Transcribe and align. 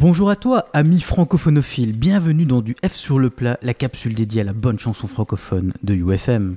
Bonjour 0.00 0.30
à 0.30 0.36
toi, 0.36 0.68
ami 0.74 1.00
francophonophile, 1.00 1.90
bienvenue 1.90 2.44
dans 2.44 2.60
du 2.60 2.76
F 2.86 2.94
sur 2.94 3.18
le 3.18 3.30
plat, 3.30 3.58
la 3.62 3.74
capsule 3.74 4.14
dédiée 4.14 4.42
à 4.42 4.44
la 4.44 4.52
bonne 4.52 4.78
chanson 4.78 5.08
francophone 5.08 5.72
de 5.82 5.92
UFM. 5.92 6.54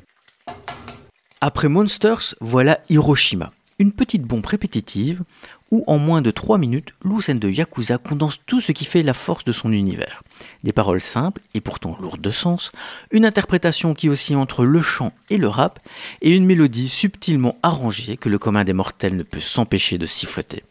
Après 1.42 1.68
Monsters, 1.68 2.36
voilà 2.40 2.82
Hiroshima, 2.90 3.50
une 3.80 3.94
petite 3.94 4.22
bombe 4.22 4.46
répétitive 4.46 5.24
où 5.72 5.84
en 5.88 5.98
moins 5.98 6.22
de 6.22 6.30
3 6.30 6.60
minutes, 6.60 6.94
Lucen 7.04 7.40
de 7.40 7.50
Yakuza 7.50 7.98
condense 7.98 8.38
tout 8.46 8.62
ce 8.62 8.74
qui 8.74 8.86
fait 8.86 9.02
la 9.02 9.16
force 9.16 9.44
de 9.44 9.54
son 9.54 9.74
univers. 9.74 10.22
Des 10.64 10.72
paroles 10.72 11.02
simples 11.02 11.42
et 11.56 11.62
pourtant 11.62 11.98
lourdes 12.00 12.22
de 12.22 12.30
sens, 12.30 12.72
une 13.10 13.26
interprétation 13.26 13.96
qui 13.96 14.08
oscille 14.08 14.36
entre 14.36 14.66
le 14.66 14.84
chant 14.84 15.14
et 15.32 15.38
le 15.38 15.48
rap, 15.48 15.80
et 16.22 16.36
une 16.36 16.46
mélodie 16.46 16.90
subtilement 16.90 17.58
arrangée 17.64 18.18
que 18.18 18.30
le 18.30 18.38
commun 18.38 18.66
des 18.66 18.74
mortels 18.74 19.18
ne 19.18 19.24
peut 19.24 19.42
s'empêcher 19.42 19.98
de 19.98 20.06
siffloter. 20.06 20.62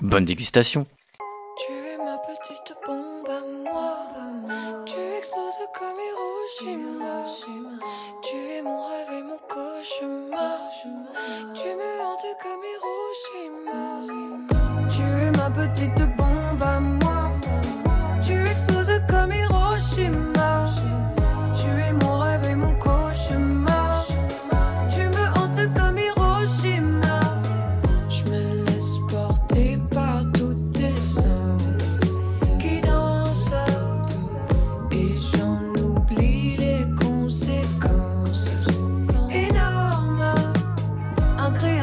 Bonne 0.00 0.24
dégustation 0.24 0.86
petite 15.74 16.16
bombe 16.16 16.62
à 16.62 16.80
moi. 16.80 17.30
Tu 18.22 18.32
exploses 18.32 19.00
comme 19.08 19.32
Hiroshima. 19.32 20.66
Tu 21.56 21.68
es 21.68 21.92
mon 21.92 22.18
rêve 22.18 22.48
et 22.50 22.54
mon 22.54 22.74
cauchemar. 22.74 24.06
Tu 24.90 25.00
me 25.00 25.24
hantes 25.36 25.74
comme 25.74 25.98
Hiroshima. 25.98 27.20
Je 28.08 28.22
me 28.30 28.64
laisse 28.66 28.98
porter 29.08 29.78
par 29.90 30.22
toutes 30.32 30.72
tes 30.72 30.96
sens 30.96 31.62
qui 32.60 32.80
dansent 32.80 33.52
et 34.92 35.14
j'en 35.32 35.60
oublie 35.82 36.56
les 36.56 36.86
conséquences. 37.04 38.68
Énorme, 39.30 40.34
un 41.38 41.50
cri, 41.50 41.82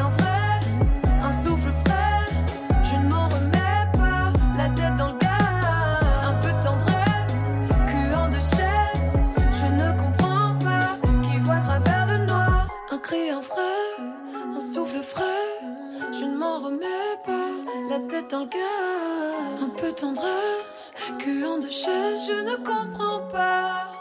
Je 21.84 22.44
ne 22.44 22.56
comprends 22.64 23.26
pas. 23.32 23.91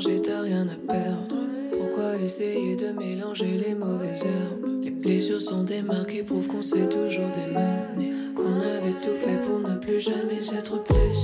Changer, 0.00 0.22
t'as 0.22 0.42
rien 0.42 0.66
à 0.68 0.92
perdre. 0.92 1.36
Pourquoi 1.70 2.16
essayer 2.16 2.76
de 2.76 2.92
mélanger 2.92 3.58
les 3.66 3.74
mauvaises 3.74 4.22
herbes? 4.22 4.82
Les 4.82 4.90
blessures 4.90 5.42
sont 5.42 5.62
des 5.62 5.82
marques 5.82 6.10
qui 6.10 6.22
prouvent 6.22 6.46
qu'on 6.46 6.62
s'est 6.62 6.88
toujours 6.88 7.28
démené. 7.36 8.12
Qu'on 8.34 8.60
avait 8.60 8.96
tout 9.02 9.16
fait 9.22 9.40
pour 9.46 9.58
ne 9.58 9.76
plus 9.78 10.00
jamais 10.00 10.40
être 10.56 10.82
blessé 10.88 11.19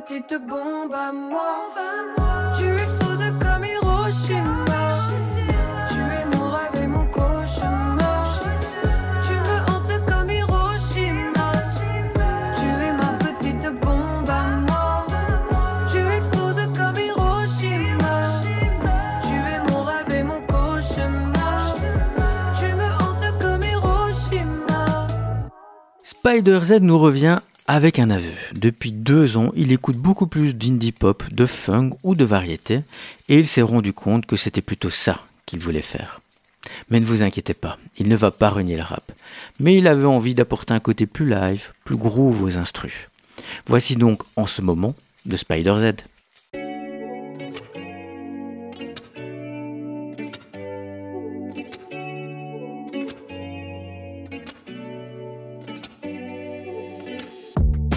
petite 0.00 0.34
bombe 0.46 0.92
à 0.92 1.12
moi. 1.12 1.72
Tu 2.56 2.74
exploses 2.74 3.32
comme 3.40 3.64
Hiroshima. 3.64 4.98
Tu 5.90 6.00
es 6.00 6.24
mon 6.36 6.50
rêve 6.50 6.82
et 6.82 6.86
mon. 6.86 7.06
Tu 7.06 7.12
me 7.12 7.22
comme. 10.06 10.28
Tu 12.56 12.66
es 12.86 12.92
ma 12.92 13.10
petite 13.24 13.68
bombe 13.80 14.28
à 14.28 14.42
moi. 14.68 15.06
Tu 15.90 16.00
comme. 16.76 16.94
Tu 17.58 19.34
es 19.34 19.58
mon 19.70 19.82
rêve 19.84 20.12
et 20.14 20.22
mon. 20.22 20.40
Tu 22.58 22.66
me 22.74 22.86
comme. 23.00 24.82
Spider 26.02 26.60
Z 26.62 26.80
nous 26.80 26.98
revient 26.98 27.38
avec 27.66 27.98
un 27.98 28.10
aveu. 28.10 28.32
Depuis 28.54 28.92
deux 28.92 29.36
ans, 29.36 29.50
il 29.54 29.72
écoute 29.72 29.96
beaucoup 29.96 30.26
plus 30.26 30.54
d'indie 30.54 30.92
pop, 30.92 31.24
de 31.32 31.46
funk 31.46 31.90
ou 32.02 32.14
de 32.14 32.24
variété, 32.24 32.80
et 33.28 33.38
il 33.38 33.46
s'est 33.46 33.62
rendu 33.62 33.92
compte 33.92 34.26
que 34.26 34.36
c'était 34.36 34.60
plutôt 34.60 34.90
ça 34.90 35.22
qu'il 35.46 35.58
voulait 35.58 35.82
faire. 35.82 36.20
Mais 36.90 37.00
ne 37.00 37.04
vous 37.04 37.22
inquiétez 37.22 37.54
pas, 37.54 37.78
il 37.98 38.08
ne 38.08 38.16
va 38.16 38.30
pas 38.30 38.50
renier 38.50 38.76
le 38.76 38.82
rap. 38.82 39.12
Mais 39.60 39.76
il 39.76 39.86
avait 39.86 40.04
envie 40.04 40.34
d'apporter 40.34 40.74
un 40.74 40.80
côté 40.80 41.06
plus 41.06 41.28
live, 41.28 41.72
plus 41.84 41.96
groove 41.96 42.42
aux 42.42 42.58
instrus. 42.58 43.08
Voici 43.66 43.96
donc 43.96 44.22
en 44.36 44.46
ce 44.46 44.62
moment 44.62 44.94
de 45.26 45.36
Spider 45.36 45.74
Z. 45.78 46.02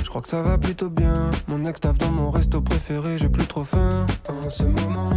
Je 0.10 0.12
crois 0.12 0.24
que 0.24 0.28
ça 0.28 0.42
va 0.42 0.58
plutôt 0.58 0.90
bien. 0.90 1.30
Mon 1.48 1.64
ex 1.68 1.82
taffe 1.82 2.00
dans 2.00 2.10
mon 2.10 2.32
resto 2.32 2.62
préféré, 2.62 3.20
j'ai 3.20 3.30
plus 3.30 3.46
trop 3.46 3.64
faim. 3.64 4.08
En 4.28 4.50
ce 4.50 4.64
moment, 4.64 5.12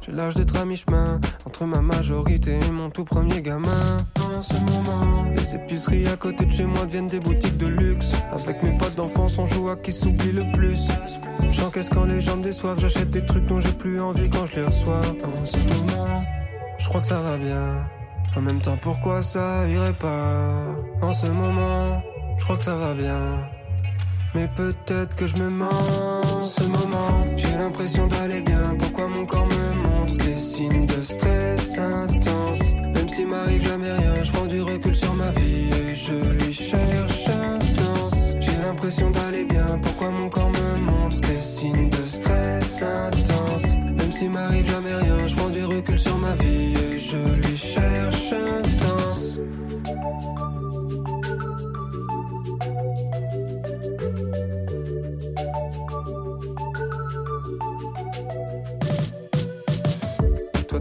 j'ai 0.00 0.10
l'âge 0.10 0.36
d'être 0.36 0.56
à 0.58 0.64
mi-chemin 0.64 1.20
entre 1.44 1.66
ma 1.66 1.82
majorité 1.82 2.58
et 2.58 2.70
mon 2.70 2.88
tout 2.88 3.04
premier 3.04 3.42
gamin. 3.42 3.98
En 4.16 4.40
ce 4.40 4.54
moment, 4.54 5.26
les 5.36 5.54
épiceries 5.54 6.08
à 6.08 6.16
côté 6.16 6.46
de 6.46 6.50
chez 6.50 6.64
moi 6.64 6.86
deviennent 6.86 7.08
des 7.08 7.20
boutiques 7.20 7.58
de 7.58 7.66
luxe. 7.66 8.10
Avec 8.30 8.62
mes 8.62 8.74
potes 8.78 8.94
d'enfance, 8.94 9.36
on 9.36 9.46
joue 9.46 9.68
à 9.68 9.76
qui 9.76 9.92
s'oublie 9.92 10.32
le 10.32 10.50
plus. 10.52 10.88
J'encaisse 11.50 11.90
quand 11.90 12.06
les 12.06 12.22
gens 12.22 12.38
me 12.38 12.42
déçoivent, 12.44 12.78
j'achète 12.80 13.10
des 13.10 13.26
trucs 13.26 13.44
dont 13.44 13.60
j'ai 13.60 13.72
plus 13.72 14.00
envie 14.00 14.30
quand 14.30 14.46
je 14.46 14.56
les 14.56 14.64
reçois. 14.64 15.02
En 15.24 15.44
ce 15.44 15.58
moment, 15.58 16.22
je 16.78 16.88
crois 16.88 17.02
que 17.02 17.06
ça 17.06 17.20
va 17.20 17.36
bien. 17.36 17.84
En 18.34 18.40
même 18.40 18.62
temps, 18.62 18.78
pourquoi 18.80 19.20
ça 19.20 19.68
irait 19.68 19.92
pas? 19.92 20.74
En 21.02 21.12
ce 21.12 21.26
moment, 21.26 22.02
je 22.38 22.44
crois 22.44 22.56
que 22.56 22.64
ça 22.64 22.78
va 22.78 22.94
bien. 22.94 23.44
Mais 24.34 24.48
peut-être 24.48 25.16
que 25.16 25.26
je 25.26 25.36
me 25.36 25.48
mens 25.48 25.68
en 25.68 26.42
ce 26.42 26.64
moment. 26.64 27.24
J'ai 27.36 27.56
l'impression 27.56 28.06
d'aller 28.06 28.40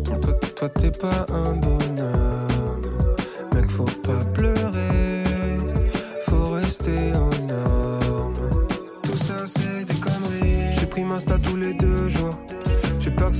Toi, 0.03 0.15
toi, 0.21 0.33
toi, 0.55 0.69
t'es 0.69 0.91
pas 0.91 1.25
un 1.29 1.53
bonhomme. 1.53 2.81
Mec, 3.53 3.69
faut 3.69 3.83
pas 3.83 4.23
pleurer. 4.33 5.23
Faut 6.21 6.51
rester 6.51 7.13
aux 7.13 7.45
normes. 7.47 8.35
Tout 9.03 9.17
ça, 9.17 9.45
c'est 9.45 9.85
des 9.85 9.99
conneries. 9.99 10.77
J'ai 10.79 10.85
pris 10.85 11.03
ma 11.03 11.19
stat 11.19 11.39
tous 11.39 11.57
les 11.57 11.73
deux. 11.73 11.97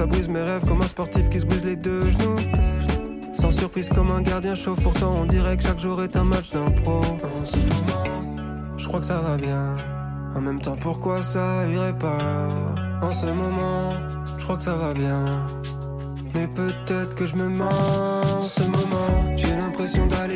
brise 0.06 0.30
mes 0.30 0.42
rêves 0.42 0.66
comme 0.68 0.82
un 0.82 0.88
sportif 0.88 1.30
qui 1.30 1.40
se 1.40 1.46
brise 1.46 1.66
les 1.66 1.76
deux 1.76 2.02
genoux. 2.02 2.38
Sans 3.34 3.52
surprise 3.52 3.90
comme 3.90 4.12
un 4.12 4.22
gardien 4.22 4.56
chauve, 4.56 4.82
pourtant 4.82 5.14
on 5.22 5.26
dirait 5.26 5.58
que 5.58 5.64
chaque 5.64 5.80
jour 5.80 6.02
est 6.04 6.16
un 6.16 6.24
match 6.24 6.52
d'impro. 6.52 7.02
En 7.02 7.46
ce 7.46 7.58
moment, 7.58 8.78
je 8.78 8.88
crois 8.88 9.00
que 9.00 9.06
ça 9.06 9.22
va 9.22 9.38
bien. 9.38 9.78
En 10.36 10.42
même 10.42 10.62
temps, 10.62 10.78
pourquoi 10.80 11.22
ça 11.22 11.66
irait 11.68 11.98
pas? 11.98 12.50
En 13.02 13.14
ce 13.14 13.26
moment, 13.26 13.94
je 14.38 14.44
crois 14.44 14.58
que 14.58 14.64
ça 14.64 14.76
va 14.76 14.94
bien. 14.94 15.46
Mais 16.38 16.48
peut-être 16.48 17.16
que 17.16 17.26
je 17.26 17.36
me 17.36 17.50
mens 17.50 17.70
en 18.38 18.44
ce 18.44 18.62
moment. 18.62 19.38
J'ai 19.38 19.56
l'impression 19.56 20.06
d'aller 20.06 20.27